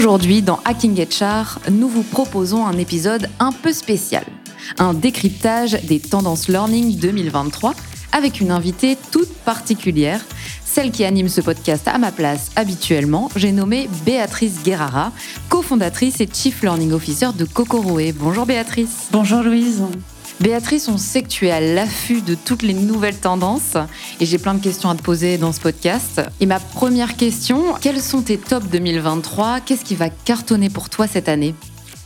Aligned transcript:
Aujourd'hui, 0.00 0.40
dans 0.40 0.60
Hacking 0.64 0.98
HR, 0.98 1.58
nous 1.70 1.86
vous 1.86 2.02
proposons 2.02 2.64
un 2.64 2.78
épisode 2.78 3.28
un 3.38 3.52
peu 3.52 3.70
spécial. 3.70 4.24
Un 4.78 4.94
décryptage 4.94 5.72
des 5.84 6.00
tendances 6.00 6.48
learning 6.48 6.96
2023 6.96 7.74
avec 8.12 8.40
une 8.40 8.50
invitée 8.50 8.96
toute 9.12 9.28
particulière, 9.28 10.24
celle 10.64 10.90
qui 10.90 11.04
anime 11.04 11.28
ce 11.28 11.42
podcast 11.42 11.86
à 11.86 11.98
ma 11.98 12.12
place 12.12 12.50
habituellement. 12.56 13.28
J'ai 13.36 13.52
nommé 13.52 13.90
Béatrice 14.06 14.62
Guerrara, 14.62 15.12
cofondatrice 15.50 16.22
et 16.22 16.28
Chief 16.32 16.62
Learning 16.62 16.92
Officer 16.92 17.28
de 17.36 17.44
Kokoroe. 17.44 18.14
Bonjour 18.14 18.46
Béatrice. 18.46 19.08
Bonjour 19.12 19.42
Louise. 19.42 19.82
Béatrice, 20.40 20.88
on 20.88 20.96
sait 20.96 21.22
que 21.22 21.28
tu 21.28 21.48
es 21.48 21.50
à 21.50 21.60
l'affût 21.60 22.22
de 22.22 22.34
toutes 22.34 22.62
les 22.62 22.72
nouvelles 22.72 23.18
tendances 23.18 23.76
et 24.20 24.24
j'ai 24.24 24.38
plein 24.38 24.54
de 24.54 24.62
questions 24.62 24.88
à 24.88 24.94
te 24.94 25.02
poser 25.02 25.36
dans 25.36 25.52
ce 25.52 25.60
podcast. 25.60 26.22
Et 26.40 26.46
ma 26.46 26.58
première 26.58 27.18
question, 27.18 27.74
quels 27.78 28.00
sont 28.00 28.22
tes 28.22 28.38
tops 28.38 28.66
2023 28.68 29.60
Qu'est-ce 29.60 29.84
qui 29.84 29.96
va 29.96 30.08
cartonner 30.08 30.70
pour 30.70 30.88
toi 30.88 31.06
cette 31.06 31.28
année? 31.28 31.54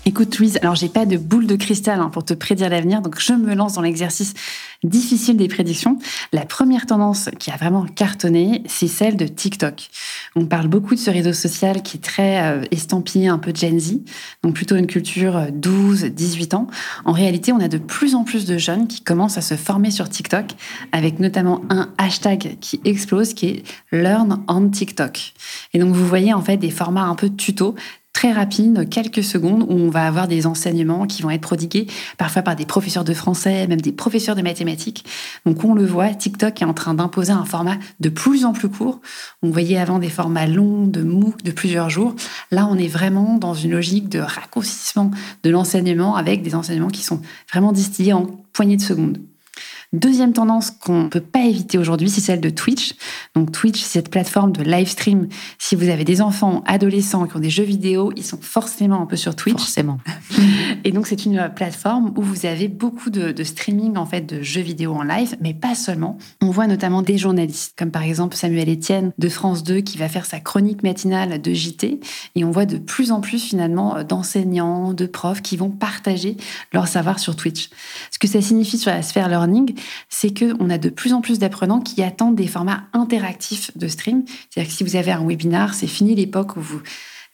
Écoute 0.06 0.38
Louise, 0.38 0.58
alors 0.60 0.74
j'ai 0.74 0.90
pas 0.90 1.06
de 1.06 1.16
boule 1.16 1.46
de 1.46 1.56
cristal 1.56 1.98
hein, 1.98 2.10
pour 2.10 2.26
te 2.26 2.34
prédire 2.34 2.68
l'avenir, 2.68 3.00
donc 3.00 3.18
je 3.18 3.32
me 3.32 3.54
lance 3.54 3.72
dans 3.72 3.80
l'exercice 3.80 4.34
difficile 4.82 5.38
des 5.38 5.48
prédictions. 5.48 5.98
La 6.30 6.44
première 6.44 6.84
tendance 6.84 7.30
qui 7.38 7.50
a 7.50 7.56
vraiment 7.56 7.86
cartonné, 7.86 8.62
c'est 8.66 8.86
celle 8.86 9.16
de 9.16 9.27
TikTok. 9.27 9.88
On 10.36 10.44
parle 10.44 10.68
beaucoup 10.68 10.94
de 10.94 11.00
ce 11.00 11.10
réseau 11.10 11.32
social 11.32 11.82
qui 11.82 11.96
est 11.96 12.00
très 12.00 12.42
euh, 12.42 12.64
estampillé 12.70 13.28
un 13.28 13.38
peu 13.38 13.50
Gen 13.54 13.80
Z, 13.80 14.02
donc 14.42 14.54
plutôt 14.54 14.77
une 14.77 14.86
culture 14.86 15.46
12-18 15.50 16.52
euh, 16.52 16.56
ans. 16.58 16.66
En 17.06 17.12
réalité, 17.12 17.52
on 17.52 17.60
a 17.60 17.68
de 17.68 17.78
plus 17.78 18.14
en 18.14 18.24
plus 18.24 18.44
de 18.44 18.58
jeunes 18.58 18.86
qui 18.88 19.00
commencent 19.00 19.38
à 19.38 19.42
se 19.42 19.55
former 19.55 19.91
sur 19.91 20.10
TikTok, 20.10 20.48
avec 20.92 21.19
notamment 21.19 21.62
un 21.70 21.88
hashtag 21.97 22.58
qui 22.60 22.78
explose, 22.84 23.32
qui 23.32 23.47
est 23.47 23.62
Learn 23.91 24.44
on 24.48 24.69
TikTok. 24.69 25.32
Et 25.72 25.78
donc 25.78 25.94
vous 25.94 26.06
voyez 26.06 26.34
en 26.34 26.42
fait 26.42 26.58
des 26.58 26.70
formats 26.70 27.05
un 27.05 27.14
peu 27.14 27.30
tuto 27.30 27.75
très 28.14 28.32
rapide, 28.32 28.88
quelques 28.88 29.22
secondes, 29.22 29.64
où 29.68 29.74
on 29.74 29.90
va 29.90 30.06
avoir 30.06 30.28
des 30.28 30.46
enseignements 30.46 31.06
qui 31.06 31.20
vont 31.20 31.30
être 31.30 31.42
prodigués, 31.42 31.88
parfois 32.16 32.40
par 32.40 32.56
des 32.56 32.64
professeurs 32.64 33.04
de 33.04 33.12
français, 33.12 33.66
même 33.66 33.80
des 33.80 33.92
professeurs 33.92 34.36
de 34.36 34.40
mathématiques. 34.40 35.04
Donc 35.44 35.62
on 35.64 35.74
le 35.74 35.84
voit, 35.84 36.08
TikTok 36.14 36.62
est 36.62 36.64
en 36.64 36.72
train 36.72 36.94
d'imposer 36.94 37.32
un 37.32 37.44
format 37.44 37.76
de 38.00 38.08
plus 38.08 38.46
en 38.46 38.52
plus 38.52 38.70
court. 38.70 39.00
On 39.42 39.50
voyait 39.50 39.76
avant 39.76 39.98
des 39.98 40.08
formats 40.08 40.46
longs, 40.46 40.86
de 40.86 41.02
MOOC, 41.02 41.42
de 41.42 41.50
plusieurs 41.50 41.90
jours. 41.90 42.14
Là, 42.50 42.66
on 42.70 42.78
est 42.78 42.88
vraiment 42.88 43.36
dans 43.36 43.54
une 43.54 43.72
logique 43.72 44.08
de 44.08 44.20
raccourcissement 44.20 45.10
de 45.42 45.50
l'enseignement 45.50 46.16
avec 46.16 46.42
des 46.42 46.54
enseignements 46.54 46.88
qui 46.88 47.02
sont 47.02 47.20
vraiment 47.52 47.72
distillés 47.72 48.12
en 48.12 48.26
poignées 48.52 48.76
de 48.76 48.82
secondes. 48.82 49.18
Deuxième 49.95 50.33
tendance 50.33 50.73
qu'on 50.73 51.05
ne 51.05 51.09
peut 51.09 51.20
pas 51.20 51.45
éviter 51.45 51.78
aujourd'hui, 51.78 52.11
c'est 52.11 52.20
celle 52.20 52.41
de 52.41 52.50
Twitch. 52.50 52.95
Donc 53.37 53.53
Twitch, 53.53 53.81
c'est 53.81 54.00
cette 54.00 54.11
plateforme 54.11 54.50
de 54.50 54.64
live 54.64 54.89
stream. 54.89 55.28
Si 55.59 55.77
vous 55.77 55.89
avez 55.89 56.03
des 56.03 56.20
enfants, 56.20 56.64
adolescents 56.67 57.27
qui 57.27 57.37
ont 57.37 57.41
des 57.41 57.50
jeux 57.50 57.62
vidéo, 57.62 58.12
ils 58.17 58.25
sont 58.25 58.41
forcément 58.41 59.00
un 59.03 59.06
peu 59.06 59.15
sur 59.15 59.37
Twitch. 59.37 59.56
Forcément. 59.56 60.00
Et 60.84 60.92
donc 60.92 61.06
c'est 61.06 61.24
une 61.24 61.50
plateforme 61.54 62.12
où 62.16 62.22
vous 62.22 62.46
avez 62.46 62.68
beaucoup 62.68 63.10
de, 63.10 63.34
streaming 63.42 63.96
en 63.96 64.06
fait 64.06 64.22
de 64.22 64.42
jeux 64.42 64.60
vidéo 64.60 64.94
en 64.94 65.02
live, 65.02 65.36
mais 65.40 65.54
pas 65.54 65.74
seulement. 65.74 66.18
On 66.42 66.50
voit 66.50 66.66
notamment 66.66 67.02
des 67.02 67.18
journalistes, 67.18 67.74
comme 67.76 67.90
par 67.90 68.02
exemple 68.02 68.36
Samuel 68.36 68.70
Etienne 68.70 69.12
de 69.18 69.28
France 69.28 69.64
2 69.64 69.80
qui 69.80 69.98
va 69.98 70.08
faire 70.08 70.26
sa 70.26 70.40
chronique 70.40 70.82
matinale 70.82 71.40
de 71.40 71.52
JT. 71.52 72.00
Et 72.34 72.44
on 72.44 72.50
voit 72.50 72.66
de 72.66 72.78
plus 72.78 73.12
en 73.12 73.20
plus 73.20 73.42
finalement 73.42 74.02
d'enseignants, 74.02 74.92
de 74.92 75.06
profs 75.06 75.42
qui 75.42 75.56
vont 75.56 75.70
partager 75.70 76.36
leur 76.72 76.88
savoir 76.88 77.18
sur 77.18 77.36
Twitch. 77.36 77.70
Ce 78.10 78.18
que 78.18 78.28
ça 78.28 78.40
signifie 78.40 78.78
sur 78.78 78.90
la 78.90 79.02
sphère 79.02 79.28
learning, 79.28 79.74
c'est 80.08 80.36
qu'on 80.36 80.70
a 80.70 80.78
de 80.78 80.88
plus 80.88 81.12
en 81.12 81.20
plus 81.20 81.38
d'apprenants 81.38 81.80
qui 81.80 82.02
attendent 82.02 82.36
des 82.36 82.46
formats 82.46 82.84
interactifs 82.92 83.76
de 83.76 83.88
stream. 83.88 84.24
C'est-à-dire 84.50 84.70
que 84.70 84.76
si 84.76 84.84
vous 84.84 84.97
avez 84.97 85.12
un 85.12 85.26
webinar, 85.26 85.74
c'est 85.74 85.86
fini 85.86 86.14
l'époque 86.14 86.56
où 86.56 86.60
vous 86.60 86.80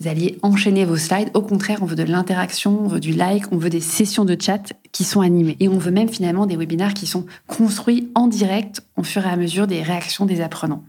alliez 0.08 0.38
enchaîner 0.42 0.84
vos 0.84 0.96
slides. 0.96 1.30
Au 1.34 1.42
contraire, 1.42 1.78
on 1.82 1.86
veut 1.86 1.96
de 1.96 2.02
l'interaction, 2.02 2.80
on 2.84 2.88
veut 2.88 3.00
du 3.00 3.12
like, 3.12 3.44
on 3.52 3.58
veut 3.58 3.70
des 3.70 3.80
sessions 3.80 4.24
de 4.24 4.36
chat 4.40 4.72
qui 4.92 5.04
sont 5.04 5.20
animées. 5.20 5.56
Et 5.60 5.68
on 5.68 5.78
veut 5.78 5.90
même 5.90 6.08
finalement 6.08 6.46
des 6.46 6.56
webinars 6.56 6.94
qui 6.94 7.06
sont 7.06 7.26
construits 7.46 8.10
en 8.14 8.26
direct 8.26 8.82
au 8.96 9.02
fur 9.02 9.24
et 9.26 9.30
à 9.30 9.36
mesure 9.36 9.66
des 9.66 9.82
réactions 9.82 10.26
des 10.26 10.40
apprenants. 10.40 10.84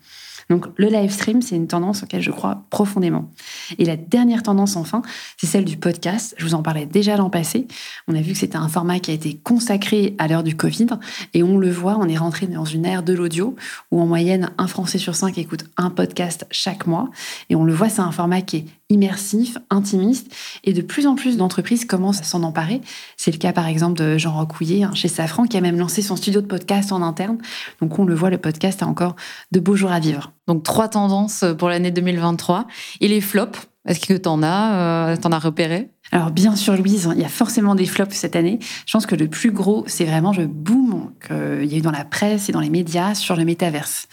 Donc 0.52 0.68
le 0.76 0.88
live 0.88 1.12
stream, 1.12 1.42
c'est 1.42 1.56
une 1.56 1.68
tendance 1.68 2.04
auquel 2.04 2.22
je 2.22 2.30
crois 2.30 2.66
profondément. 2.70 3.30
Et 3.78 3.86
la 3.86 3.96
dernière 3.96 4.44
tendance 4.44 4.76
enfin, 4.76 5.02
c'est 5.38 5.48
celle 5.48 5.64
du 5.64 5.78
podcast. 5.78 6.36
Je 6.38 6.44
vous 6.44 6.56
en 6.56 6.62
parlais 6.62 6.86
déjà 6.86 7.16
l'an 7.16 7.30
passé. 7.30 7.68
On 8.10 8.16
a 8.16 8.22
vu 8.22 8.34
que 8.34 8.38
c'était 8.38 8.58
un 8.58 8.68
format 8.68 9.00
qui 9.00 9.12
a 9.12 9.14
été 9.14 9.38
consacré 9.38 10.14
à 10.18 10.28
l'heure 10.28 10.44
du 10.44 10.58
Covid 10.58 10.88
et 11.34 11.42
on 11.42 11.58
le 11.58 11.70
voit, 11.70 11.98
on 11.98 12.08
est 12.10 12.18
rentré 12.18 12.48
dans 12.48 12.66
une 12.66 12.86
ère 12.86 13.02
de 13.02 13.14
l'audio 13.14 13.56
où 13.92 14.02
en 14.02 14.06
moyenne 14.06 14.52
un 14.58 14.68
Français 14.68 14.98
sur 14.98 15.16
cinq 15.16 15.38
écoute 15.38 15.64
un 15.78 15.90
podcast 15.90 16.46
chaque 16.52 16.86
mois 16.86 17.10
et 17.50 17.56
on 17.56 17.64
le 17.64 17.74
voit, 17.74 17.88
c'est 17.88 18.02
un 18.02 18.12
format 18.12 18.42
qui 18.42 18.58
est 18.58 18.66
immersif, 18.91 19.57
intimiste, 19.69 20.34
et 20.63 20.74
de 20.74 20.81
plus 20.81 21.07
en 21.07 21.16
plus 21.16 21.38
d'entreprises 21.38 21.85
commencent 21.85 22.22
à 22.22 22.24
s'en 22.24 22.44
emparer. 22.44 22.81
C'est 23.18 23.31
le 23.31 23.38
cas 23.38 23.53
par 23.53 23.68
exemple 23.68 23.97
de 23.97 24.18
Jean 24.18 24.38
Rocouillet 24.38 24.84
hein, 24.84 24.91
chez 24.94 25.07
Safran 25.07 25.46
qui 25.46 25.57
a 25.57 25.62
même 25.62 25.79
lancé 25.79 26.02
son 26.02 26.16
studio 26.16 26.41
de 26.41 26.47
podcast 26.47 26.91
en 26.91 27.01
interne. 27.01 27.38
Donc 27.81 27.97
on 27.97 28.06
le 28.06 28.13
voit, 28.13 28.30
le 28.30 28.38
podcast 28.38 28.84
a 28.84 28.88
encore 28.88 29.16
de 29.51 29.59
beaux 29.59 29.75
jours 29.75 29.91
à 29.91 30.00
vivre. 30.00 30.34
Donc 30.47 30.63
trois 30.63 30.90
tendances 30.90 31.46
pour 31.57 31.69
l'année 31.69 31.91
2023. 31.91 32.68
Et 33.00 33.07
les 33.07 33.22
flops, 33.22 33.59
est-ce 33.88 34.06
que 34.06 34.13
tu 34.13 34.30
en 34.30 34.44
as, 34.44 34.75
euh, 34.75 35.18
t'en 35.18 35.31
as 35.31 35.40
repéré? 35.40 35.90
Alors 36.12 36.31
bien 36.31 36.57
sûr, 36.57 36.75
Louise, 36.75 37.09
il 37.16 37.22
y 37.22 37.25
a 37.25 37.29
forcément 37.29 37.73
des 37.73 37.85
flops 37.85 38.13
cette 38.13 38.35
année. 38.35 38.59
Je 38.85 38.91
pense 38.91 39.06
que 39.06 39.16
le 39.16 39.29
plus 39.29 39.51
gros, 39.51 39.85
c'est 39.88 40.03
vraiment 40.03 40.34
le 40.34 40.45
boom 40.45 41.12
qu'il 41.25 41.66
y 41.72 41.75
a 41.75 41.78
eu 41.78 41.81
dans 41.81 41.91
la 41.91 42.03
presse 42.03 42.50
et 42.50 42.51
dans 42.51 42.59
les 42.59 42.69
médias 42.69 43.16
sur 43.16 43.38
le 43.38 43.45
métaverse. 43.45 44.07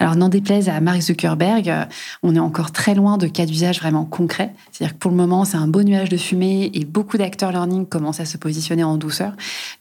Alors 0.00 0.16
n'en 0.16 0.28
déplaise 0.28 0.68
à 0.68 0.80
Mark 0.80 1.00
Zuckerberg, 1.00 1.72
on 2.22 2.34
est 2.34 2.40
encore 2.40 2.72
très 2.72 2.94
loin 2.94 3.16
de 3.16 3.28
cas 3.28 3.46
d'usage 3.46 3.78
vraiment 3.78 4.04
concrets. 4.04 4.52
C'est-à-dire 4.72 4.94
que 4.94 4.98
pour 4.98 5.10
le 5.10 5.16
moment, 5.16 5.44
c'est 5.44 5.56
un 5.56 5.68
beau 5.68 5.82
nuage 5.82 6.08
de 6.08 6.16
fumée 6.16 6.70
et 6.74 6.84
beaucoup 6.84 7.16
d'acteurs 7.16 7.52
learning 7.52 7.86
commencent 7.86 8.20
à 8.20 8.26
se 8.26 8.36
positionner 8.36 8.82
en 8.82 8.96
douceur. 8.96 9.32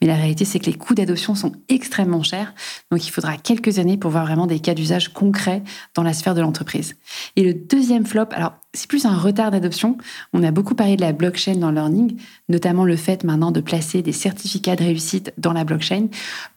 Mais 0.02 0.08
la 0.08 0.16
réalité, 0.16 0.46
c'est 0.46 0.60
que 0.60 0.68
les 0.68 0.76
coûts 0.76 0.94
d'adoption 0.94 1.36
sont 1.36 1.52
extrêmement 1.68 2.24
chers. 2.24 2.54
Donc 2.92 3.06
il 3.08 3.10
faudra 3.10 3.38
quelques 3.38 3.80
années 3.80 3.98
pour 3.98 4.12
voir 4.12 4.26
vraiment 4.26 4.48
des 4.48 4.60
cas 4.60 4.76
d'usage 4.76 5.10
concrets 5.10 5.64
dans 5.96 6.04
la 6.04 6.14
sphère 6.14 6.36
de 6.36 6.42
l'entreprise. 6.42 6.96
Et 7.36 7.44
le 7.44 7.54
deuxième 7.54 8.06
flop, 8.06 8.28
alors 8.32 8.54
c'est 8.74 8.88
plus 8.88 9.06
un 9.06 9.18
retard 9.18 9.52
d'adoption. 9.52 9.98
On 10.34 10.44
a 10.44 10.52
beaucoup 10.52 10.76
parlé 10.76 10.96
de 10.96 11.02
la 11.02 11.14
blockchain 11.14 11.45
dans 11.54 11.70
le 11.70 11.76
learning, 11.76 12.18
notamment 12.50 12.86
le 12.86 12.96
fait 12.96 13.24
maintenant 13.24 13.52
de 13.52 13.62
placer 13.62 14.02
des 14.02 14.12
certificats 14.12 14.76
de 14.76 14.84
réussite 14.84 15.34
dans 15.38 15.54
la 15.54 15.64
blockchain. 15.64 16.08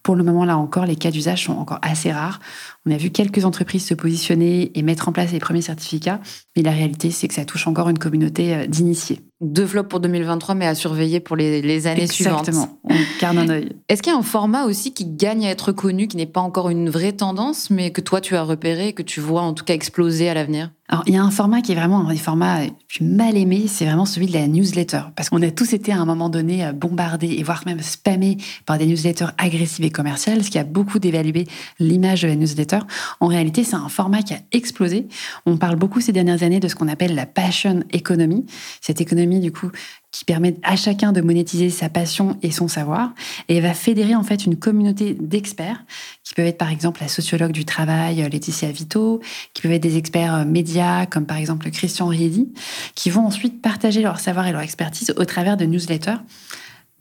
Pour 0.02 0.16
le 0.16 0.24
moment, 0.24 0.44
là 0.44 0.56
encore, 0.56 0.86
les 0.86 0.96
cas 0.96 1.10
d'usage 1.10 1.44
sont 1.44 1.52
encore 1.52 1.78
assez 1.82 2.10
rares. 2.10 2.40
On 2.86 2.90
a 2.90 2.96
vu 2.96 3.10
quelques 3.10 3.44
entreprises 3.44 3.84
se 3.84 3.94
positionner 3.94 4.70
et 4.74 4.82
mettre 4.82 5.08
en 5.08 5.12
place 5.12 5.32
les 5.32 5.38
premiers 5.38 5.62
certificats, 5.62 6.20
mais 6.56 6.62
la 6.62 6.70
réalité, 6.70 7.10
c'est 7.10 7.28
que 7.28 7.34
ça 7.34 7.44
touche 7.44 7.66
encore 7.66 7.88
une 7.88 7.98
communauté 7.98 8.54
euh, 8.54 8.66
d'initiés. 8.66 9.20
Deux 9.40 9.66
flops 9.66 9.88
pour 9.88 10.00
2023, 10.00 10.56
mais 10.56 10.66
à 10.66 10.74
surveiller 10.74 11.20
pour 11.20 11.36
les, 11.36 11.86
années 11.86 12.08
suivantes. 12.08 12.48
Exactement, 12.48 12.80
on 12.82 12.94
garde 13.20 13.38
un 13.38 13.48
œil. 13.48 13.72
Est-ce 13.88 14.02
qu'il 14.02 14.12
y 14.12 14.16
a 14.16 14.18
un 14.18 14.22
format 14.22 14.64
aussi 14.64 14.92
qui 14.92 15.06
gagne 15.06 15.46
à 15.46 15.50
être 15.50 15.70
connu, 15.70 16.08
qui 16.08 16.16
n'est 16.16 16.26
pas 16.26 16.40
encore 16.40 16.70
une 16.70 16.90
vraie 16.90 17.12
tendance, 17.12 17.70
mais 17.70 17.92
que 17.92 18.00
toi 18.00 18.20
tu 18.20 18.34
as 18.34 18.42
repéré, 18.42 18.94
que 18.94 19.02
tu 19.02 19.20
vois 19.20 19.42
en 19.42 19.54
tout 19.54 19.64
cas 19.64 19.74
exploser 19.74 20.28
à 20.28 20.34
l'avenir? 20.34 20.70
Alors, 20.90 21.04
il 21.06 21.12
y 21.12 21.18
a 21.18 21.22
un 21.22 21.30
format 21.30 21.60
qui 21.60 21.72
est 21.72 21.74
vraiment 21.74 22.08
un 22.08 22.12
des 22.14 22.18
formats 22.18 22.60
plus 22.88 23.04
mal 23.04 23.36
aimés, 23.36 23.66
c'est 23.68 23.84
vraiment 23.84 24.06
celui 24.06 24.26
de 24.26 24.32
la 24.32 24.48
newsletter. 24.48 25.02
Parce 25.14 25.28
qu'on 25.28 25.42
a 25.42 25.50
tous 25.50 25.74
été 25.74 25.92
à 25.92 25.98
un 25.98 26.06
moment 26.06 26.30
donné 26.30 26.64
euh, 26.64 26.72
bombardés 26.72 27.28
et 27.28 27.42
voire 27.42 27.62
même 27.66 27.82
spammés 27.82 28.38
par 28.64 28.78
des 28.78 28.86
newsletters 28.86 29.26
agressives 29.36 29.84
et 29.84 29.90
commerciales, 29.90 30.42
ce 30.42 30.50
qui 30.50 30.58
a 30.58 30.64
beaucoup 30.64 30.98
dévalué 30.98 31.46
l'image 31.78 32.22
de 32.22 32.28
la 32.28 32.36
newsletter. 32.36 32.78
En 33.20 33.26
réalité, 33.26 33.64
c'est 33.64 33.76
un 33.76 33.90
format 33.90 34.22
qui 34.22 34.32
a 34.32 34.38
explosé. 34.50 35.08
On 35.44 35.58
parle 35.58 35.76
beaucoup 35.76 36.00
ces 36.00 36.12
dernières 36.12 36.42
années 36.42 36.58
de 36.58 36.68
ce 36.68 36.74
qu'on 36.74 36.88
appelle 36.88 37.14
la 37.14 37.26
passion 37.26 37.84
economy. 37.92 38.46
Cette 38.80 39.02
économie, 39.02 39.27
du 39.38 39.52
coup, 39.52 39.70
qui 40.10 40.24
permet 40.24 40.56
à 40.62 40.74
chacun 40.76 41.12
de 41.12 41.20
monétiser 41.20 41.68
sa 41.68 41.88
passion 41.88 42.38
et 42.42 42.50
son 42.50 42.66
savoir. 42.66 43.12
Et 43.48 43.60
va 43.60 43.74
fédérer 43.74 44.14
en 44.14 44.22
fait 44.22 44.46
une 44.46 44.56
communauté 44.56 45.14
d'experts, 45.14 45.84
qui 46.24 46.34
peuvent 46.34 46.46
être 46.46 46.58
par 46.58 46.70
exemple 46.70 47.02
la 47.02 47.08
sociologue 47.08 47.52
du 47.52 47.64
travail 47.64 48.22
euh, 48.22 48.28
Laetitia 48.28 48.70
Vito, 48.72 49.20
qui 49.52 49.62
peuvent 49.62 49.72
être 49.72 49.82
des 49.82 49.98
experts 49.98 50.34
euh, 50.34 50.44
médias 50.44 51.06
comme 51.06 51.26
par 51.26 51.36
exemple 51.36 51.70
Christian 51.70 52.06
Riedi, 52.06 52.52
qui 52.94 53.10
vont 53.10 53.26
ensuite 53.26 53.60
partager 53.60 54.00
leur 54.00 54.18
savoir 54.18 54.46
et 54.46 54.52
leur 54.52 54.62
expertise 54.62 55.12
au 55.16 55.24
travers 55.24 55.56
de 55.56 55.66
newsletters 55.66 56.18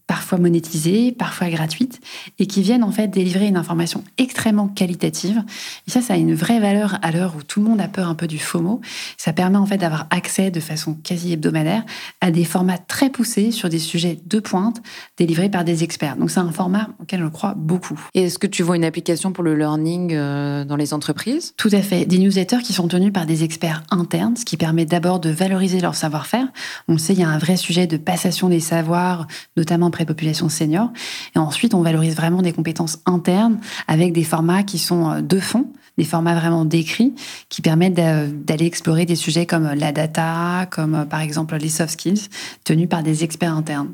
parfois 0.08 0.38
monétisées, 0.38 1.12
parfois 1.12 1.50
gratuites, 1.50 2.00
et 2.40 2.48
qui 2.48 2.62
viennent 2.62 2.84
en 2.84 2.92
fait 2.92 3.10
délivrer 3.10 3.48
une 3.48 3.58
information 3.58 4.04
extrêmement 4.18 4.70
qualitative. 4.70 5.44
Et 5.88 5.92
ça, 5.92 6.02
ça 6.02 6.14
a 6.14 6.18
une 6.18 6.34
vraie 6.34 6.60
valeur 6.60 6.98
à 7.02 7.12
l'heure 7.12 7.36
où 7.38 7.44
tout 7.44 7.60
le 7.60 7.68
monde 7.68 7.82
a 7.82 7.88
peur 7.88 8.08
un 8.08 8.16
peu 8.16 8.28
du 8.28 8.40
FOMO. 8.40 8.82
Ça 9.18 9.34
permet 9.34 9.58
en 9.58 9.66
fait 9.66 9.78
d'avoir 9.78 10.08
accès 10.10 10.50
de 10.50 10.60
façon 10.60 10.96
quasi 11.04 11.34
hebdomadaire 11.34 11.84
à 12.22 12.32
des 12.32 12.46
formats 12.46 12.78
très 12.78 13.10
poussés 13.10 13.52
sur 13.52 13.70
des 13.70 13.80
sujets 13.80 14.18
de 14.26 14.40
pointe 14.40 14.82
délivrés 15.18 15.50
par 15.50 15.66
des 15.66 15.84
experts. 15.84 16.16
Donc 16.16 16.32
c'est 16.32 16.40
un 16.40 16.52
format 16.52 16.90
auquel 17.00 17.22
je 17.22 17.28
crois 17.28 17.54
beaucoup. 17.56 18.00
Et 18.14 18.24
est-ce 18.24 18.40
que 18.40 18.48
tu 18.48 18.64
vois 18.64 18.78
une 18.78 18.86
application 18.86 19.32
pour 19.34 19.44
le 19.44 19.56
learning 19.56 20.14
euh, 20.14 20.64
dans 20.64 20.78
les 20.78 20.94
entreprises? 20.94 21.54
Tout 21.58 21.70
à 21.74 21.82
fait. 21.82 22.06
Des 22.06 22.18
newsletters 22.18 22.62
qui 22.64 22.74
sont 22.74 22.88
tenus 22.88 23.12
par 23.12 23.26
des 23.26 23.44
experts 23.44 23.84
internes, 23.92 24.38
ce 24.38 24.46
qui 24.46 24.56
permet 24.56 24.86
d'abord 24.86 25.20
de 25.20 25.30
valoriser 25.30 25.82
leur 25.82 25.96
savoir-faire. 25.96 26.48
On 26.88 26.98
sait, 26.98 27.14
il 27.14 27.20
y 27.20 27.24
a 27.24 27.30
un 27.30 27.38
vrai 27.38 27.58
sujet 27.58 27.88
de 27.88 27.98
passation 27.98 28.48
des 28.50 28.60
savoirs, 28.60 29.28
notamment 29.58 29.92
population 30.06 30.50
senior. 30.50 30.90
Et 31.36 31.40
ensuite, 31.40 31.74
on 31.74 31.82
valorise 31.82 32.16
vraiment 32.16 32.42
des 32.42 32.54
compétences 32.54 33.00
internes 33.06 33.60
avec 33.88 34.14
des 34.14 34.24
formats 34.24 34.64
qui 34.64 34.78
sont 34.78 35.10
euh, 35.10 35.22
de 35.22 35.40
fond, 35.40 35.68
des 35.98 36.06
formats 36.06 36.36
vraiment 36.36 36.66
décrits 36.66 37.14
qui 37.50 37.62
permettent 37.62 37.96
d'aller 37.96 38.66
explorer 38.66 39.06
des 39.06 39.16
sujets 39.16 39.46
comme 39.46 39.74
la 39.74 39.92
data, 39.92 40.68
comme 40.70 41.06
par 41.10 41.22
exemple 41.22 41.56
les 41.58 41.70
soft 41.70 41.92
skills, 41.92 42.30
tenus 42.64 42.88
par 42.88 43.04
des 43.04 43.24
experts 43.24 43.54
internes. 43.54 43.94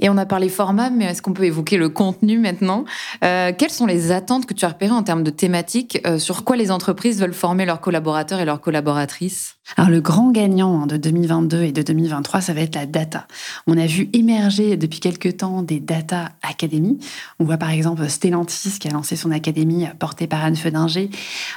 Et 0.00 0.08
on 0.08 0.16
a 0.16 0.26
parlé 0.26 0.48
format, 0.48 0.90
mais 0.90 1.04
est-ce 1.04 1.22
qu'on 1.22 1.34
peut 1.34 1.44
évoquer 1.44 1.76
le 1.76 1.90
contenu 1.90 2.38
maintenant? 2.38 2.84
Euh, 3.22 3.52
Quelles 3.56 3.70
sont 3.70 3.86
les 3.86 4.10
attentes 4.12 4.46
que 4.46 4.54
tu 4.54 4.64
as 4.64 4.68
repérées 4.68 4.92
en 4.92 5.02
termes 5.02 5.22
de 5.22 5.30
thématiques 5.30 6.00
euh, 6.06 6.18
Sur 6.18 6.42
quoi 6.42 6.56
les 6.56 6.70
entreprises 6.70 7.20
veulent 7.20 7.34
former 7.34 7.66
leurs 7.66 7.80
collaborateurs 7.80 8.40
et 8.40 8.44
leurs 8.46 8.60
collaboratrices? 8.60 9.56
Alors 9.76 9.90
le 9.90 10.00
grand 10.00 10.30
gagnant 10.30 10.82
hein, 10.82 10.86
de 10.86 10.96
2022 10.96 11.62
et 11.62 11.72
de 11.72 11.82
2023, 11.82 12.40
ça 12.40 12.54
va 12.54 12.62
être 12.62 12.74
la 12.74 12.86
data. 12.86 13.26
On 13.66 13.76
a 13.78 13.86
vu 13.86 14.08
émerger 14.12 14.76
depuis 14.76 15.00
quelques 15.00 15.36
temps 15.36 15.62
des 15.62 15.78
data 15.78 16.30
académies. 16.42 16.98
On 17.38 17.44
voit 17.44 17.58
par 17.58 17.70
exemple 17.70 18.08
Stellantis 18.08 18.78
qui 18.80 18.88
a 18.88 18.90
lancé 18.90 19.16
son 19.16 19.30
académie 19.30 19.84
euh, 19.84 19.90
portée 19.98 20.26
par 20.26 20.42
Anne 20.42 20.56
Fedinger. 20.56 21.10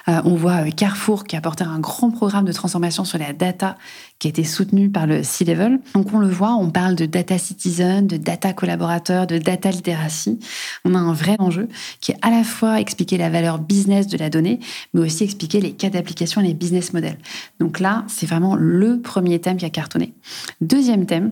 on 0.08 0.36
voit 0.36 0.70
Carrefour 0.72 1.24
qui 1.24 1.36
a 1.36 1.42
porté 1.42 1.64
un 1.64 1.80
grand 1.80 2.12
programme 2.12 2.46
de 2.46 2.52
transformation 2.52 3.06
sur 3.06 3.18
la 3.18 3.34
data 3.34 3.78
qui 4.20 4.28
a 4.28 4.30
été 4.30 4.44
soutenu 4.44 4.90
par 4.90 5.06
le 5.06 5.22
C-Level. 5.24 5.80
Donc 5.96 6.14
on 6.14 6.20
le 6.20 6.30
voit, 6.30 6.54
on 6.54 6.70
parle 6.70 6.96
de 6.96 7.06
data 7.06 7.38
citizen, 7.38 8.08
de 8.08 8.18
data 8.18 8.54
collaborateur, 8.54 9.28
de 9.28 9.38
data 9.38 9.70
literacy. 9.70 10.40
On 10.86 10.96
a 10.96 10.98
un 10.98 11.14
vrai 11.14 11.36
enjeu 11.40 11.68
qui 12.00 12.12
est 12.12 12.18
à 12.22 12.30
la 12.30 12.44
fois 12.44 12.80
expliquer 12.80 13.18
la 13.18 13.30
valeur 13.30 13.60
business 13.60 14.08
de 14.08 14.18
la 14.18 14.30
donnée, 14.30 14.60
mais 14.94 15.02
aussi 15.02 15.24
expliquer 15.24 15.60
les 15.60 15.74
cas 15.74 15.90
d'application 15.90 16.42
et 16.42 16.46
les 16.46 16.54
business 16.54 16.94
models. 16.94 17.18
Donc 17.60 17.80
là, 17.80 18.06
c'est 18.08 18.26
vraiment 18.26 18.56
le 18.56 19.02
premier 19.02 19.40
thème 19.40 19.58
qui 19.58 19.66
a 19.66 19.70
cartonné. 19.70 20.14
Deuxième 20.62 21.06
thème, 21.06 21.32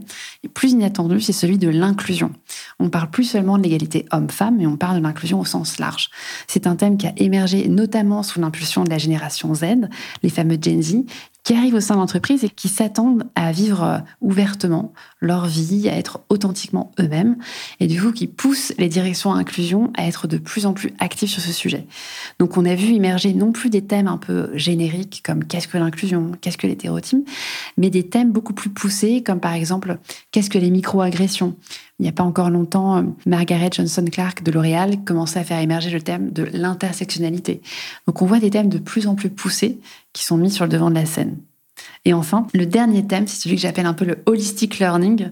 plus 0.53 0.71
inattendu, 0.71 1.21
c'est 1.21 1.33
celui 1.33 1.57
de 1.57 1.69
l'inclusion. 1.69 2.31
On 2.79 2.89
parle 2.89 3.09
plus 3.09 3.23
seulement 3.23 3.57
de 3.57 3.63
l'égalité 3.63 4.05
homme-femme, 4.11 4.57
mais 4.57 4.67
on 4.67 4.75
parle 4.77 4.97
de 4.97 5.03
l'inclusion 5.03 5.39
au 5.39 5.45
sens 5.45 5.79
large. 5.79 6.09
C'est 6.47 6.67
un 6.67 6.75
thème 6.75 6.97
qui 6.97 7.07
a 7.07 7.13
émergé 7.17 7.69
notamment 7.69 8.23
sous 8.23 8.41
l'impulsion 8.41 8.83
de 8.83 8.89
la 8.89 8.97
génération 8.97 9.53
Z, 9.53 9.87
les 10.23 10.29
fameux 10.29 10.57
Gen 10.61 10.81
Z, 10.81 10.95
qui 11.43 11.53
arrivent 11.53 11.75
au 11.75 11.79
sein 11.79 11.95
de 11.95 11.99
l'entreprise 11.99 12.43
et 12.43 12.49
qui 12.49 12.69
s'attendent 12.69 13.23
à 13.35 13.51
vivre 13.51 13.83
euh, 13.83 13.97
ouvertement 14.21 14.93
leur 15.21 15.45
vie, 15.45 15.87
à 15.87 15.95
être 15.95 16.21
authentiquement 16.29 16.91
eux-mêmes, 16.99 17.37
et 17.79 17.87
du 17.87 18.01
coup 18.01 18.11
qui 18.11 18.27
poussent 18.27 18.73
les 18.77 18.89
directions 18.89 19.31
à 19.31 19.37
inclusion 19.37 19.91
à 19.95 20.07
être 20.07 20.27
de 20.27 20.37
plus 20.37 20.65
en 20.65 20.73
plus 20.73 20.93
actifs 20.99 21.29
sur 21.29 21.41
ce 21.41 21.53
sujet. 21.53 21.85
Donc 22.39 22.57
on 22.57 22.65
a 22.65 22.73
vu 22.73 22.93
émerger 22.93 23.33
non 23.33 23.51
plus 23.51 23.69
des 23.69 23.83
thèmes 23.83 24.07
un 24.07 24.17
peu 24.17 24.49
génériques 24.55 25.21
comme 25.23 25.45
qu'est-ce 25.45 25.67
que 25.67 25.77
l'inclusion, 25.77 26.31
qu'est-ce 26.41 26.57
que 26.57 26.67
l'hétérotype, 26.67 27.29
mais 27.77 27.89
des 27.89 28.07
thèmes 28.07 28.31
beaucoup 28.31 28.53
plus 28.53 28.71
poussés 28.71 29.21
comme 29.21 29.39
par 29.39 29.53
exemple 29.53 29.99
qu'est-ce 30.31 30.49
que 30.49 30.57
les 30.57 30.71
micro-agressions, 30.71 31.55
il 31.99 32.03
n'y 32.03 32.09
a 32.09 32.13
pas 32.13 32.23
encore 32.23 32.49
longtemps, 32.49 33.05
Margaret 33.27 33.69
Johnson 33.71 34.05
Clark 34.11 34.41
de 34.41 34.51
L'Oréal 34.51 35.03
commençait 35.05 35.39
à 35.39 35.43
faire 35.43 35.59
émerger 35.59 35.91
le 35.91 36.01
thème 36.01 36.31
de 36.31 36.47
l'intersectionnalité. 36.51 37.61
Donc 38.07 38.23
on 38.23 38.25
voit 38.25 38.39
des 38.39 38.49
thèmes 38.49 38.69
de 38.69 38.79
plus 38.79 39.05
en 39.05 39.13
plus 39.13 39.29
poussés 39.29 39.79
qui 40.13 40.23
sont 40.23 40.37
mis 40.37 40.49
sur 40.49 40.65
le 40.65 40.71
devant 40.71 40.89
de 40.89 40.95
la 40.95 41.05
scène. 41.05 41.37
Et 42.03 42.13
enfin, 42.13 42.47
le 42.55 42.65
dernier 42.65 43.05
thème, 43.05 43.27
c'est 43.27 43.39
celui 43.39 43.57
que 43.57 43.61
j'appelle 43.61 43.85
un 43.85 43.93
peu 43.93 44.05
le 44.05 44.23
holistic 44.25 44.79
learning. 44.79 45.29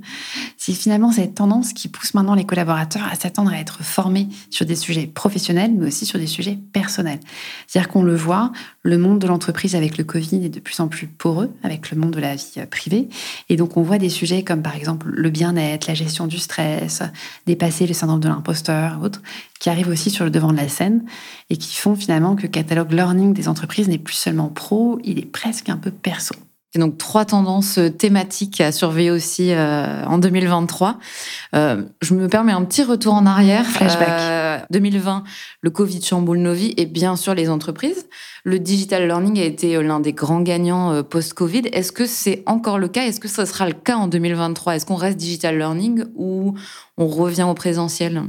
C'est 0.55 0.73
finalement 0.73 1.11
cette 1.11 1.33
tendance 1.33 1.73
qui 1.73 1.87
pousse 1.87 2.13
maintenant 2.13 2.35
les 2.35 2.45
collaborateurs 2.45 3.07
à 3.11 3.15
s'attendre 3.15 3.51
à 3.51 3.57
être 3.57 3.83
formés 3.83 4.27
sur 4.51 4.67
des 4.67 4.75
sujets 4.75 5.07
professionnels, 5.07 5.73
mais 5.75 5.87
aussi 5.87 6.05
sur 6.05 6.19
des 6.19 6.27
sujets 6.27 6.59
personnels. 6.71 7.21
C'est-à-dire 7.65 7.89
qu'on 7.89 8.03
le 8.03 8.15
voit, 8.15 8.51
le 8.83 8.99
monde 8.99 9.17
de 9.17 9.25
l'entreprise 9.25 9.75
avec 9.75 9.97
le 9.97 10.03
Covid 10.03 10.45
est 10.45 10.49
de 10.49 10.59
plus 10.59 10.79
en 10.79 10.87
plus 10.87 11.07
poreux 11.07 11.51
avec 11.63 11.89
le 11.89 11.97
monde 11.97 12.11
de 12.11 12.19
la 12.19 12.35
vie 12.35 12.63
privée. 12.69 13.09
Et 13.49 13.55
donc, 13.55 13.75
on 13.75 13.81
voit 13.81 13.97
des 13.97 14.09
sujets 14.09 14.43
comme 14.43 14.61
par 14.61 14.75
exemple 14.75 15.07
le 15.09 15.29
bien-être, 15.31 15.87
la 15.87 15.95
gestion 15.95 16.27
du 16.27 16.37
stress, 16.37 17.01
dépasser 17.47 17.87
le 17.87 17.95
syndrome 17.95 18.19
de 18.19 18.27
l'imposteur, 18.27 19.01
autres, 19.01 19.23
qui 19.59 19.71
arrivent 19.71 19.89
aussi 19.89 20.11
sur 20.11 20.23
le 20.23 20.29
devant 20.29 20.51
de 20.51 20.57
la 20.57 20.69
scène 20.69 21.03
et 21.49 21.57
qui 21.57 21.75
font 21.75 21.95
finalement 21.95 22.35
que 22.35 22.43
le 22.43 22.47
catalogue 22.47 22.91
learning 22.91 23.33
des 23.33 23.47
entreprises 23.47 23.87
n'est 23.87 23.97
plus 23.97 24.13
seulement 24.13 24.49
pro, 24.49 24.99
il 25.03 25.17
est 25.17 25.25
presque 25.25 25.69
un 25.69 25.77
peu 25.77 25.89
perso. 25.89 26.35
Et 26.75 26.79
donc 26.79 26.99
trois 26.99 27.25
tendances 27.25 27.79
euh, 27.79 27.89
thématiques 27.89 28.61
à 28.61 28.71
surveiller 28.71 29.09
aussi 29.09 29.53
euh, 29.53 30.05
en 30.05 30.19
2023. 30.19 30.99
Euh, 31.55 31.81
je 32.01 32.13
me 32.13 32.27
permets 32.27 32.51
un 32.51 32.63
petit 32.63 32.83
retour 32.83 33.15
en 33.15 33.25
arrière. 33.25 33.65
Flashback. 33.65 34.67
2020, 34.69 35.23
le 35.61 35.69
Covid 35.71 36.01
chamboule 36.03 36.37
nos 36.37 36.53
vies 36.53 36.75
et 36.77 36.85
bien 36.85 37.15
sûr 37.15 37.33
les 37.33 37.49
entreprises. 37.49 38.07
Le 38.43 38.59
digital 38.59 39.07
learning 39.07 39.39
a 39.39 39.43
été 39.43 39.81
l'un 39.81 39.99
des 39.99 40.13
grands 40.13 40.41
gagnants 40.41 41.01
post-Covid. 41.03 41.63
Est-ce 41.73 41.91
que 41.91 42.05
c'est 42.05 42.43
encore 42.45 42.77
le 42.77 42.87
cas? 42.87 43.03
Est-ce 43.05 43.19
que 43.19 43.27
ce 43.27 43.45
sera 43.45 43.65
le 43.65 43.73
cas 43.73 43.95
en 43.95 44.07
2023 44.07 44.75
Est-ce 44.75 44.85
qu'on 44.85 44.95
reste 44.95 45.17
digital 45.17 45.57
learning 45.57 46.03
ou 46.15 46.53
on 46.97 47.07
revient 47.07 47.43
au 47.49 47.53
présentiel? 47.53 48.23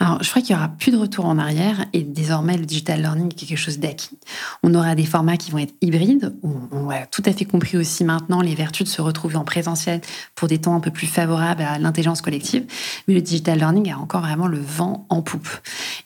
Alors, 0.00 0.22
je 0.22 0.30
crois 0.30 0.40
qu'il 0.40 0.54
y 0.54 0.58
aura 0.58 0.68
plus 0.68 0.92
de 0.92 0.96
retour 0.96 1.24
en 1.24 1.38
arrière 1.38 1.86
et 1.92 2.02
désormais, 2.02 2.56
le 2.56 2.64
digital 2.64 3.00
learning 3.00 3.32
est 3.32 3.46
quelque 3.46 3.58
chose 3.58 3.80
d'acquis. 3.80 4.16
On 4.62 4.72
aura 4.74 4.94
des 4.94 5.04
formats 5.04 5.36
qui 5.36 5.50
vont 5.50 5.58
être 5.58 5.74
hybrides. 5.80 6.36
On 6.72 6.88
a 6.90 7.06
tout 7.06 7.22
à 7.26 7.32
fait 7.32 7.44
compris 7.44 7.76
aussi 7.76 8.04
maintenant 8.04 8.40
les 8.40 8.54
vertus 8.54 8.86
de 8.86 8.88
se 8.88 9.02
retrouver 9.02 9.34
en 9.34 9.44
présentiel 9.44 10.00
pour 10.36 10.46
des 10.46 10.58
temps 10.58 10.76
un 10.76 10.80
peu 10.80 10.92
plus 10.92 11.08
favorables 11.08 11.62
à 11.62 11.80
l'intelligence 11.80 12.22
collective. 12.22 12.64
Mais 13.08 13.14
le 13.14 13.20
digital 13.20 13.58
learning 13.58 13.90
a 13.90 13.98
encore 13.98 14.20
vraiment 14.20 14.46
le 14.46 14.60
vent 14.60 15.04
en 15.08 15.20
poupe. 15.20 15.48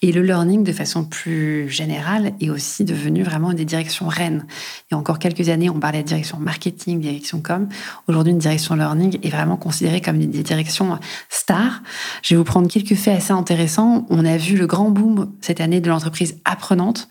Et 0.00 0.10
le 0.10 0.22
learning, 0.22 0.64
de 0.64 0.72
façon 0.72 1.04
plus 1.04 1.68
générale, 1.68 2.32
est 2.40 2.48
aussi 2.48 2.84
devenu 2.84 3.22
vraiment 3.22 3.52
des 3.52 3.66
directions 3.66 4.08
reines. 4.08 4.46
Il 4.90 4.94
y 4.94 4.96
a 4.96 4.98
encore 4.98 5.18
quelques 5.18 5.50
années, 5.50 5.68
on 5.68 5.80
parlait 5.80 6.02
de 6.02 6.08
direction 6.08 6.38
marketing, 6.38 6.98
direction 6.98 7.42
com. 7.42 7.68
Aujourd'hui, 8.06 8.32
une 8.32 8.38
direction 8.38 8.74
learning 8.74 9.18
est 9.22 9.30
vraiment 9.30 9.58
considérée 9.58 10.00
comme 10.00 10.18
une 10.18 10.30
des 10.30 10.42
directions 10.42 10.98
stars. 11.28 11.82
Je 12.22 12.34
vais 12.34 12.38
vous 12.38 12.44
prendre 12.44 12.68
quelques 12.68 12.94
faits 12.94 13.18
assez 13.18 13.32
intéressants 13.32 13.81
on 13.82 14.24
a 14.24 14.36
vu 14.36 14.56
le 14.56 14.66
grand 14.66 14.90
boom 14.90 15.32
cette 15.40 15.60
année 15.60 15.80
de 15.80 15.88
l'entreprise 15.88 16.36
apprenante. 16.44 17.08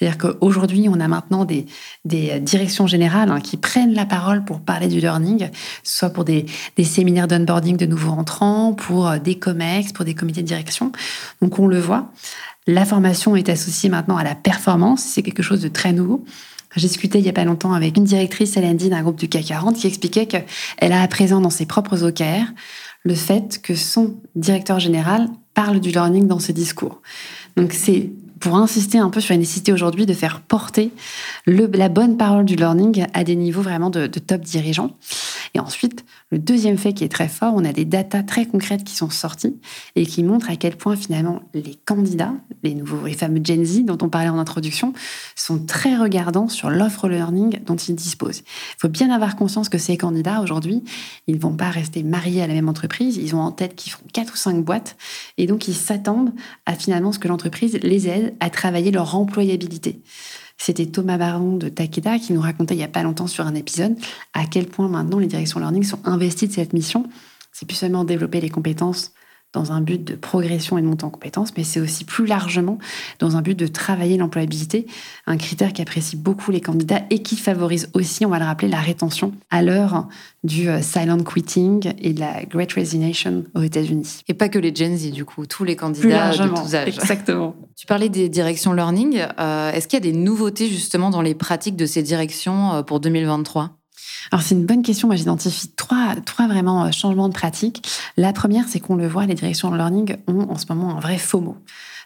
C'est-à-dire 0.00 0.18
qu'aujourd'hui, 0.18 0.88
on 0.88 0.98
a 0.98 1.08
maintenant 1.08 1.44
des, 1.44 1.66
directions 2.04 2.86
générales 2.86 3.30
hein, 3.30 3.40
qui 3.40 3.58
prennent 3.58 3.92
la 3.92 4.06
parole 4.06 4.44
pour 4.44 4.60
parler 4.60 4.88
du 4.88 4.98
learning, 4.98 5.50
soit 5.82 6.10
pour 6.10 6.24
des, 6.24 6.46
séminaires 6.82 7.28
d'onboarding 7.28 7.76
de 7.76 7.86
nouveaux 7.86 8.12
entrants, 8.12 8.72
pour 8.72 9.08
euh, 9.08 9.18
des 9.18 9.38
COMEX, 9.38 9.92
pour 9.92 10.04
des 10.04 10.14
comités 10.14 10.42
de 10.42 10.46
direction. 10.46 10.92
Donc 11.42 11.58
on 11.58 11.66
le 11.66 11.78
voit, 11.78 12.10
la 12.66 12.86
formation 12.86 13.36
est 13.36 13.48
associée 13.50 13.90
maintenant 13.90 14.16
à 14.16 14.24
la 14.24 14.34
performance, 14.34 15.02
c'est 15.02 15.22
quelque 15.22 15.42
chose 15.42 15.60
de 15.60 15.68
très 15.68 15.92
nouveau. 15.92 16.24
J'ai 16.76 16.86
discuté 16.86 17.18
il 17.18 17.22
n'y 17.22 17.28
a 17.28 17.32
pas 17.32 17.44
longtemps 17.44 17.72
avec 17.72 17.96
une 17.96 18.04
directrice 18.04 18.56
LND 18.56 18.88
d'un 18.88 19.02
groupe 19.02 19.18
du 19.18 19.28
CAC 19.28 19.46
40 19.46 19.76
qui 19.76 19.86
expliquait 19.86 20.26
qu'elle 20.26 20.92
a 20.92 21.02
à 21.02 21.08
présent 21.08 21.40
dans 21.40 21.50
ses 21.50 21.66
propres 21.66 22.04
OKR 22.04 22.46
le 23.02 23.14
fait 23.14 23.60
que 23.62 23.74
son 23.74 24.16
directeur 24.34 24.80
général 24.80 25.28
parle 25.54 25.80
du 25.80 25.90
learning 25.90 26.26
dans 26.26 26.38
ses 26.38 26.52
discours. 26.52 27.00
Donc 27.56 27.72
c'est 27.72 28.10
pour 28.40 28.56
insister 28.56 28.98
un 28.98 29.10
peu 29.10 29.20
sur 29.20 29.34
la 29.34 29.38
nécessité 29.38 29.72
aujourd'hui 29.72 30.06
de 30.06 30.14
faire 30.14 30.40
porter 30.40 30.90
la 31.46 31.88
bonne 31.88 32.16
parole 32.16 32.46
du 32.46 32.56
learning 32.56 33.06
à 33.12 33.22
des 33.22 33.36
niveaux 33.36 33.60
vraiment 33.60 33.90
de, 33.90 34.06
de 34.06 34.18
top 34.18 34.40
dirigeants. 34.40 34.96
Et 35.54 35.60
ensuite, 35.60 36.04
le 36.30 36.38
deuxième 36.38 36.78
fait 36.78 36.92
qui 36.92 37.04
est 37.04 37.08
très 37.08 37.28
fort, 37.28 37.54
on 37.56 37.64
a 37.64 37.72
des 37.72 37.84
datas 37.84 38.22
très 38.22 38.46
concrètes 38.46 38.84
qui 38.84 38.94
sont 38.94 39.10
sorties 39.10 39.58
et 39.96 40.06
qui 40.06 40.22
montrent 40.22 40.50
à 40.50 40.56
quel 40.56 40.76
point 40.76 40.96
finalement 40.96 41.40
les 41.54 41.76
candidats, 41.84 42.34
les 42.62 42.74
nouveaux, 42.74 43.06
les 43.06 43.14
fameux 43.14 43.40
Gen 43.42 43.64
Z 43.64 43.84
dont 43.84 43.98
on 44.02 44.08
parlait 44.08 44.28
en 44.28 44.38
introduction, 44.38 44.92
sont 45.34 45.64
très 45.64 45.96
regardants 45.96 46.48
sur 46.48 46.70
l'offre 46.70 47.08
learning 47.08 47.60
dont 47.64 47.76
ils 47.76 47.94
disposent. 47.94 48.42
Il 48.76 48.80
faut 48.80 48.88
bien 48.88 49.10
avoir 49.10 49.36
conscience 49.36 49.68
que 49.68 49.78
ces 49.78 49.96
candidats 49.96 50.40
aujourd'hui, 50.40 50.84
ils 51.26 51.38
vont 51.38 51.54
pas 51.54 51.70
rester 51.70 52.02
mariés 52.02 52.42
à 52.42 52.46
la 52.46 52.54
même 52.54 52.68
entreprise, 52.68 53.16
ils 53.16 53.34
ont 53.34 53.40
en 53.40 53.52
tête 53.52 53.74
qu'ils 53.74 53.92
font 53.92 54.04
quatre 54.12 54.34
ou 54.34 54.36
cinq 54.36 54.64
boîtes 54.64 54.96
et 55.36 55.46
donc 55.46 55.68
ils 55.68 55.74
s'attendent 55.74 56.32
à 56.66 56.74
finalement 56.74 57.12
ce 57.12 57.18
que 57.18 57.28
l'entreprise 57.28 57.78
les 57.82 58.08
aide 58.08 58.34
à 58.40 58.50
travailler 58.50 58.90
leur 58.90 59.16
employabilité. 59.16 60.00
C'était 60.62 60.84
Thomas 60.84 61.16
Baron 61.16 61.56
de 61.56 61.70
Takeda 61.70 62.18
qui 62.18 62.34
nous 62.34 62.42
racontait 62.42 62.74
il 62.74 62.78
n'y 62.78 62.84
a 62.84 62.88
pas 62.88 63.02
longtemps 63.02 63.26
sur 63.26 63.46
un 63.46 63.54
épisode 63.54 63.96
à 64.34 64.44
quel 64.44 64.66
point 64.66 64.88
maintenant 64.88 65.18
les 65.18 65.26
directions 65.26 65.58
learning 65.58 65.84
sont 65.84 66.00
investies 66.04 66.48
de 66.48 66.52
cette 66.52 66.74
mission. 66.74 67.06
C'est 67.50 67.64
plus 67.64 67.76
seulement 67.76 68.04
développer 68.04 68.42
les 68.42 68.50
compétences 68.50 69.12
dans 69.52 69.72
un 69.72 69.80
but 69.80 70.02
de 70.02 70.14
progression 70.14 70.78
et 70.78 70.82
de 70.82 70.86
montée 70.86 71.04
en 71.04 71.10
compétences, 71.10 71.52
mais 71.56 71.64
c'est 71.64 71.80
aussi 71.80 72.04
plus 72.04 72.26
largement 72.26 72.78
dans 73.18 73.36
un 73.36 73.42
but 73.42 73.58
de 73.58 73.66
travailler 73.66 74.16
l'employabilité, 74.16 74.86
un 75.26 75.36
critère 75.36 75.72
qui 75.72 75.82
apprécie 75.82 76.16
beaucoup 76.16 76.50
les 76.50 76.60
candidats 76.60 77.02
et 77.10 77.20
qui 77.20 77.36
favorise 77.36 77.90
aussi, 77.94 78.24
on 78.24 78.30
va 78.30 78.38
le 78.38 78.44
rappeler, 78.44 78.68
la 78.68 78.80
rétention 78.80 79.32
à 79.50 79.62
l'heure 79.62 80.08
du 80.44 80.68
euh, 80.68 80.80
silent 80.80 81.22
quitting 81.22 81.92
et 81.98 82.12
de 82.12 82.20
la 82.20 82.44
great 82.44 82.72
resignation 82.72 83.44
aux 83.54 83.62
États-Unis. 83.62 84.22
Et 84.28 84.34
pas 84.34 84.48
que 84.48 84.58
les 84.58 84.74
Gen 84.74 84.96
Z, 84.96 85.10
du 85.10 85.24
coup, 85.24 85.46
tous 85.46 85.64
les 85.64 85.76
candidats 85.76 86.30
de 86.30 86.48
tous 86.48 86.74
âges. 86.74 86.88
Exactement. 86.88 87.56
Tu 87.76 87.86
parlais 87.86 88.10
des 88.10 88.28
directions 88.28 88.74
learning. 88.74 89.22
Euh, 89.38 89.72
est-ce 89.72 89.88
qu'il 89.88 89.96
y 89.96 90.06
a 90.06 90.12
des 90.12 90.16
nouveautés 90.16 90.68
justement 90.68 91.08
dans 91.08 91.22
les 91.22 91.34
pratiques 91.34 91.76
de 91.76 91.86
ces 91.86 92.02
directions 92.02 92.74
euh, 92.74 92.82
pour 92.82 93.00
2023 93.00 93.79
alors 94.30 94.42
c'est 94.42 94.54
une 94.54 94.66
bonne 94.66 94.82
question. 94.82 95.08
Moi 95.08 95.16
j'identifie 95.16 95.68
trois, 95.68 96.14
trois 96.24 96.46
vraiment 96.46 96.84
euh, 96.84 96.90
changements 96.92 97.28
de 97.28 97.34
pratique. 97.34 97.86
La 98.16 98.32
première, 98.32 98.68
c'est 98.68 98.80
qu'on 98.80 98.96
le 98.96 99.08
voit, 99.08 99.26
les 99.26 99.34
directions 99.34 99.70
de 99.70 99.76
learning 99.76 100.16
ont 100.26 100.48
en 100.50 100.56
ce 100.56 100.66
moment 100.68 100.96
un 100.96 101.00
vrai 101.00 101.18
FOMO. 101.18 101.56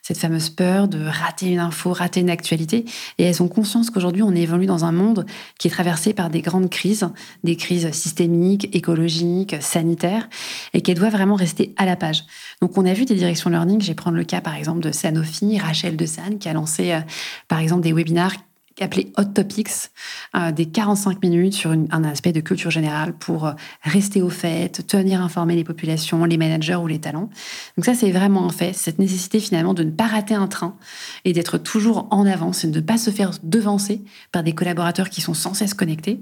Cette 0.03 0.19
fameuse 0.19 0.51
peur 0.51 0.87
de 0.87 1.03
rater 1.03 1.47
une 1.47 1.61
info, 1.61 1.91
rater 1.95 2.21
une 2.21 2.29
actualité. 2.29 2.85
Et 3.17 3.25
elles 3.25 3.43
ont 3.43 3.49
conscience 3.49 3.89
qu'aujourd'hui 3.89 4.23
on 4.23 4.35
évolue 4.35 4.67
dans 4.67 4.85
un 4.85 4.93
monde 4.93 5.25
qui 5.59 5.69
est 5.69 5.71
traversé 5.71 6.13
par 6.13 6.29
des 6.29 6.43
grandes 6.43 6.69
crises, 6.69 7.09
des 7.43 7.57
crises 7.57 7.91
systémiques, 7.93 8.69
écologiques, 8.77 9.57
sanitaires, 9.61 10.29
et 10.75 10.83
qu'elles 10.83 10.99
doivent 10.99 11.13
vraiment 11.13 11.37
rester 11.37 11.75
à 11.79 11.87
la 11.87 11.97
page. 11.97 12.25
Donc 12.61 12.77
on 12.77 12.85
a 12.85 12.93
vu 12.93 13.07
des 13.07 13.15
directions 13.15 13.49
learning. 13.49 13.81
Je 13.81 13.87
vais 13.87 13.95
prendre 13.95 14.19
le 14.19 14.25
cas 14.25 14.43
par 14.43 14.57
exemple 14.57 14.81
de 14.81 14.93
Sanofi, 14.93 15.59
Rachel 15.59 15.97
de 15.97 16.05
San, 16.05 16.39
qui 16.39 16.51
a 16.51 16.53
lancé 16.53 16.93
euh, 16.93 17.01
par 17.49 17.61
exemple 17.61 17.81
des 17.81 17.95
webinaires 17.95 18.37
appelé 18.81 19.13
Hot 19.17 19.25
Topics, 19.25 19.91
euh, 20.37 20.51
des 20.53 20.67
45 20.67 21.23
minutes 21.23 21.55
sur 21.55 21.71
un 21.71 22.05
aspect 22.05 22.33
de 22.33 22.41
culture 22.41 22.71
générale 22.71 23.13
pour 23.13 23.47
euh, 23.47 23.53
rester 23.83 24.23
au 24.23 24.31
fait, 24.31 24.87
tenir 24.87 25.23
informer 25.23 25.55
les 25.55 25.65
populations, 25.65 26.25
les 26.25 26.37
managers 26.37 26.77
ou 26.77 26.87
les 26.87 26.99
talents. 26.99 27.31
Donc 27.77 27.85
ça, 27.85 27.95
c'est 27.95 28.11
vraiment 28.11 28.47
un 28.47 28.51
fait, 28.51 28.73
cette 28.73 28.99
nécessité 28.99 29.39
finalement 29.41 29.75
de 29.75 29.85
ne 29.85 29.91
pas 29.91 30.07
rater 30.07 30.35
un 30.35 30.49
train 30.49 30.77
et 31.25 31.33
d'être 31.33 31.59
toujours 31.59 32.09
en 32.11 32.27
avance 32.27 32.65
et 32.65 32.69
de 32.69 32.81
ne 32.81 32.85
pas 32.85 32.99
se 32.99 33.11
faire 33.11 33.31
devancer 33.43 34.03
par 34.33 34.43
des 34.43 34.53
collaborateurs 34.53 35.11
qui 35.11 35.21
sont 35.21 35.35
sans 35.35 35.55
cesse 35.55 35.75
connectés. 35.75 36.21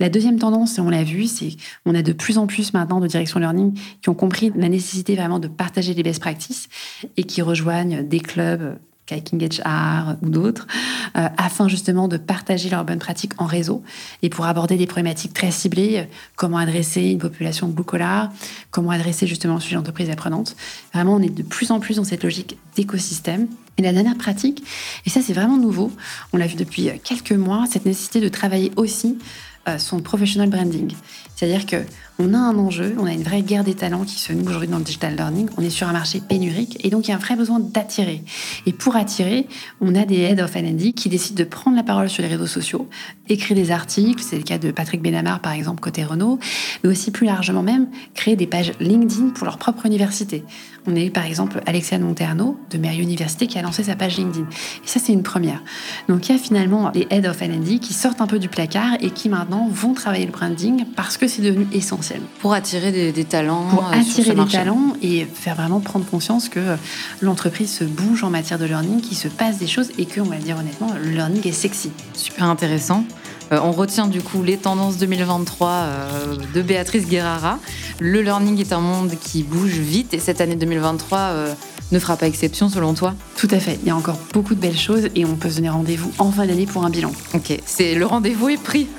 La 0.00 0.08
deuxième 0.08 0.38
tendance, 0.38 0.78
et 0.78 0.80
on 0.80 0.90
l'a 0.90 1.04
vu, 1.04 1.26
c'est 1.26 1.50
qu'on 1.84 1.94
a 1.94 2.02
de 2.02 2.12
plus 2.12 2.38
en 2.38 2.46
plus 2.46 2.72
maintenant 2.72 3.00
de 3.00 3.06
direction 3.06 3.40
learning 3.40 3.78
qui 4.00 4.08
ont 4.08 4.14
compris 4.14 4.52
la 4.54 4.68
nécessité 4.68 5.16
vraiment 5.16 5.38
de 5.38 5.48
partager 5.48 5.94
les 5.94 6.02
best 6.02 6.20
practices 6.20 6.68
et 7.16 7.24
qui 7.24 7.42
rejoignent 7.42 8.02
des 8.02 8.20
clubs 8.20 8.78
Kaking 9.12 9.60
HR 9.60 10.16
ou 10.22 10.30
d'autres, 10.30 10.66
euh, 11.16 11.28
afin 11.36 11.68
justement 11.68 12.08
de 12.08 12.16
partager 12.16 12.70
leurs 12.70 12.84
bonnes 12.84 12.98
pratiques 12.98 13.32
en 13.38 13.46
réseau 13.46 13.82
et 14.22 14.28
pour 14.28 14.46
aborder 14.46 14.76
des 14.76 14.86
problématiques 14.86 15.34
très 15.34 15.50
ciblées, 15.50 16.08
comment 16.36 16.58
adresser 16.58 17.02
une 17.02 17.18
population 17.18 17.68
blue 17.68 17.84
comment 18.70 18.90
adresser 18.90 19.26
justement 19.26 19.54
le 19.54 19.60
sujet 19.60 19.76
d'entreprise 19.76 20.08
apprenante. 20.10 20.56
Vraiment, 20.94 21.14
on 21.14 21.20
est 21.20 21.34
de 21.34 21.42
plus 21.42 21.70
en 21.70 21.80
plus 21.80 21.96
dans 21.96 22.04
cette 22.04 22.22
logique 22.22 22.56
d'écosystème. 22.76 23.48
Et 23.78 23.82
la 23.82 23.92
dernière 23.92 24.16
pratique, 24.16 24.62
et 25.06 25.10
ça 25.10 25.20
c'est 25.22 25.32
vraiment 25.32 25.56
nouveau, 25.56 25.90
on 26.34 26.36
l'a 26.36 26.46
vu 26.46 26.56
depuis 26.56 26.90
quelques 27.02 27.32
mois, 27.32 27.64
cette 27.70 27.86
nécessité 27.86 28.20
de 28.20 28.28
travailler 28.28 28.70
aussi 28.76 29.16
euh, 29.68 29.78
son 29.78 30.00
professional 30.00 30.50
branding. 30.50 30.92
C'est-à-dire 31.36 31.66
que 31.66 31.76
on 32.18 32.34
a 32.34 32.38
un 32.38 32.58
enjeu, 32.58 32.94
on 32.98 33.06
a 33.06 33.12
une 33.12 33.22
vraie 33.22 33.42
guerre 33.42 33.64
des 33.64 33.74
talents 33.74 34.04
qui 34.04 34.18
se 34.18 34.32
noue 34.32 34.48
aujourd'hui 34.48 34.68
dans 34.68 34.78
le 34.78 34.84
digital 34.84 35.16
learning. 35.16 35.48
On 35.56 35.62
est 35.62 35.70
sur 35.70 35.88
un 35.88 35.92
marché 35.92 36.20
pénurique 36.20 36.78
et 36.84 36.90
donc 36.90 37.06
il 37.06 37.10
y 37.10 37.12
a 37.14 37.16
un 37.16 37.20
vrai 37.20 37.36
besoin 37.36 37.58
d'attirer. 37.58 38.22
Et 38.66 38.72
pour 38.72 38.96
attirer, 38.96 39.48
on 39.80 39.94
a 39.94 40.04
des 40.04 40.18
head 40.20 40.40
of 40.40 40.54
L&D 40.54 40.92
qui 40.92 41.08
décident 41.08 41.42
de 41.42 41.48
prendre 41.48 41.76
la 41.76 41.82
parole 41.82 42.10
sur 42.10 42.22
les 42.22 42.28
réseaux 42.28 42.46
sociaux, 42.46 42.88
écrire 43.28 43.56
des 43.56 43.70
articles. 43.70 44.22
C'est 44.22 44.36
le 44.36 44.42
cas 44.42 44.58
de 44.58 44.70
Patrick 44.70 45.02
Benamar 45.02 45.40
par 45.40 45.52
exemple 45.52 45.80
côté 45.80 46.04
Renault, 46.04 46.38
mais 46.84 46.90
aussi 46.90 47.10
plus 47.10 47.26
largement 47.26 47.62
même 47.62 47.88
créer 48.14 48.36
des 48.36 48.46
pages 48.46 48.72
LinkedIn 48.78 49.30
pour 49.30 49.46
leur 49.46 49.58
propre 49.58 49.86
université. 49.86 50.44
On 50.86 50.96
a 50.96 51.00
eu 51.00 51.10
par 51.10 51.24
exemple 51.24 51.62
Alexia 51.66 51.98
Monterno 51.98 52.58
de 52.70 52.78
Mary 52.78 53.00
Université 53.00 53.46
qui 53.46 53.58
a 53.58 53.62
lancé 53.62 53.84
sa 53.84 53.96
page 53.96 54.18
LinkedIn. 54.18 54.46
Et 54.84 54.86
ça 54.86 55.00
c'est 55.00 55.12
une 55.12 55.22
première. 55.22 55.62
Donc 56.08 56.28
il 56.28 56.32
y 56.32 56.34
a 56.34 56.38
finalement 56.38 56.90
les 56.94 57.06
head 57.10 57.26
of 57.26 57.40
L&D 57.40 57.78
qui 57.78 57.94
sortent 57.94 58.20
un 58.20 58.26
peu 58.26 58.38
du 58.38 58.48
placard 58.48 58.96
et 59.00 59.10
qui 59.10 59.28
maintenant 59.28 59.68
vont 59.70 59.94
travailler 59.94 60.26
le 60.26 60.32
branding 60.32 60.84
parce 60.94 61.16
que 61.16 61.26
c'est 61.26 61.42
devenu 61.42 61.66
essentiel. 61.72 62.01
Pour 62.40 62.54
attirer 62.54 63.12
des, 63.12 63.24
talents. 63.24 63.68
Pour 63.68 63.86
euh, 63.86 63.92
attirer 63.92 64.34
des 64.34 64.46
talents 64.46 64.94
et 65.02 65.26
faire 65.26 65.54
vraiment 65.54 65.80
prendre 65.80 66.04
conscience 66.04 66.48
que 66.48 66.60
euh, 66.60 66.76
l'entreprise 67.20 67.72
se 67.72 67.84
bouge 67.84 68.24
en 68.24 68.30
matière 68.30 68.58
de 68.58 68.64
learning, 68.64 69.00
qu'il 69.00 69.16
se 69.16 69.28
passe 69.28 69.58
des 69.58 69.66
choses 69.66 69.90
et 69.98 70.06
que, 70.06 70.20
on 70.20 70.24
va 70.24 70.36
le 70.36 70.42
dire 70.42 70.56
honnêtement, 70.58 70.92
le 71.02 71.10
learning 71.10 71.46
est 71.46 71.52
sexy. 71.52 71.90
Super 72.14 72.44
intéressant. 72.44 73.04
Euh, 73.52 73.60
on 73.62 73.72
retient 73.72 74.06
du 74.06 74.22
coup 74.22 74.42
les 74.42 74.56
tendances 74.56 74.98
2023 74.98 75.86
de 76.54 76.62
Béatrice 76.62 77.06
Guerrara. 77.06 77.58
Le 78.00 78.22
learning 78.22 78.60
est 78.60 78.72
un 78.72 78.80
monde 78.80 79.12
qui 79.20 79.42
bouge 79.42 79.72
vite 79.72 80.14
et 80.14 80.18
cette 80.18 80.40
année 80.40 80.56
2023 80.56 81.34
ne 81.92 81.98
fera 81.98 82.16
pas 82.16 82.26
exception 82.26 82.68
selon 82.68 82.94
toi? 82.94 83.14
Tout 83.36 83.48
à 83.50 83.58
fait. 83.58 83.78
Il 83.82 83.88
y 83.88 83.90
a 83.90 83.96
encore 83.96 84.18
beaucoup 84.32 84.54
de 84.54 84.60
belles 84.60 84.78
choses 84.78 85.08
et 85.14 85.24
on 85.24 85.36
peut 85.36 85.50
se 85.50 85.56
donner 85.56 85.68
rendez-vous 85.68 86.10
en 86.18 86.32
fin 86.32 86.46
d'année 86.46 86.66
pour 86.66 86.84
un 86.84 86.90
bilan. 86.90 87.12
Ok, 87.34 87.58
c'est 87.66 87.94
le 87.94 88.06
rendez-vous 88.06 88.48
est 88.48 88.62
pris. 88.62 88.88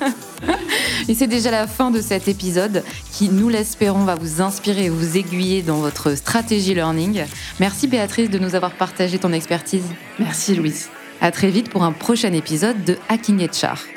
et 1.08 1.14
c'est 1.14 1.26
déjà 1.26 1.50
la 1.50 1.66
fin 1.66 1.90
de 1.90 2.00
cet 2.00 2.28
épisode 2.28 2.82
qui, 3.12 3.28
nous 3.28 3.48
l'espérons, 3.48 4.04
va 4.04 4.14
vous 4.14 4.40
inspirer 4.42 4.84
et 4.84 4.88
vous 4.88 5.16
aiguiller 5.16 5.62
dans 5.62 5.78
votre 5.78 6.14
stratégie 6.16 6.74
learning. 6.74 7.24
Merci 7.60 7.86
Béatrice 7.86 8.30
de 8.30 8.38
nous 8.38 8.54
avoir 8.54 8.72
partagé 8.72 9.18
ton 9.18 9.32
expertise. 9.32 9.84
Merci 10.18 10.54
Louise. 10.54 10.88
À 11.20 11.30
très 11.30 11.50
vite 11.50 11.70
pour 11.70 11.84
un 11.84 11.92
prochain 11.92 12.32
épisode 12.32 12.84
de 12.84 12.96
Hacking 13.08 13.46
HR. 13.46 13.93